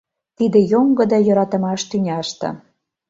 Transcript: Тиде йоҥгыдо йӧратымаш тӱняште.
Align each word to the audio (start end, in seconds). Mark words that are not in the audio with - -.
Тиде 0.37 0.59
йоҥгыдо 0.71 1.17
йӧратымаш 1.27 1.81
тӱняште. 1.89 2.49